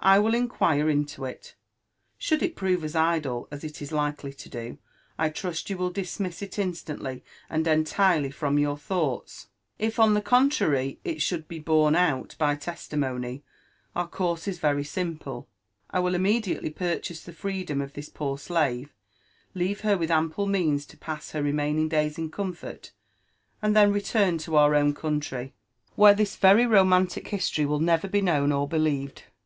I 0.00 0.18
will 0.18 0.34
inquire 0.34 0.90
into 0.90 1.24
it. 1.24 1.54
Should 2.18 2.42
it 2.42 2.56
prove 2.56 2.84
as 2.84 2.94
idle 2.94 3.48
as 3.50 3.64
it 3.64 3.80
is 3.80 3.90
likely 3.90 4.30
lo 4.30 4.50
do, 4.50 4.78
I 5.16 5.30
trmt 5.30 5.70
"You 5.70 5.78
will 5.78 5.90
dlmiias 5.90 6.42
it 6.42 6.50
instandy 6.58 7.22
and 7.48 7.64
teotiroly 7.64 8.34
from 8.34 8.58
your 8.58 8.76
thoughts. 8.76 9.46
If, 9.78 9.98
on 9.98 10.12
the 10.12 10.20
contimry. 10.20 10.98
It 11.04 11.20
ahould 11.20 11.48
be 11.48 11.64
home 11.66 11.94
out 11.96 12.36
by 12.38 12.54
testimony, 12.56 13.44
ovr 13.96 14.10
couree 14.10 14.46
is 14.50 14.58
very 14.58 14.84
simple: 14.84 15.48
I 15.88 16.00
will 16.00 16.14
immediately 16.14 16.70
pel'cbase 16.70 17.24
the 17.24 17.32
freedom 17.32 17.80
of 17.80 17.94
this 17.94 18.10
poor 18.10 18.36
slave, 18.36 18.92
leave 19.54 19.80
her 19.80 19.96
with 19.96 20.10
ample 20.10 20.44
means 20.44 20.84
to 20.84 20.98
pass 20.98 21.30
her 21.30 21.42
remaining 21.42 21.88
days 21.88 22.18
in 22.18 22.30
comfort, 22.30 22.92
and 23.62 23.74
then 23.74 23.90
retura 23.94 24.38
to 24.42 24.50
ovr 24.50 24.76
own 24.76 24.92
country, 24.92 25.54
where 25.96 26.12
this 26.12 26.36
very 26.36 26.66
romantic 26.66 27.28
history 27.28 27.64
will 27.64 27.80
never 27.80 28.06
be 28.06 28.20
known 28.20 28.52
Or 28.52 28.68
believed. 28.68 29.22